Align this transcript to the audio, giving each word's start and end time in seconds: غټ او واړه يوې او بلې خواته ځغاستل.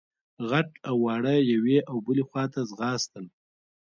غټ 0.49 0.69
او 0.89 0.95
واړه 1.05 1.33
يوې 1.53 1.77
او 1.89 1.95
بلې 2.05 2.23
خواته 2.29 2.59
ځغاستل. 2.69 3.25